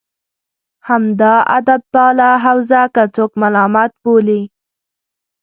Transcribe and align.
همدا 0.89 1.33
ادبپاله 1.57 2.29
حوزه 2.45 2.81
که 2.93 3.03
څوک 3.15 3.31
ملامت 3.41 3.91
بولي. 4.03 4.41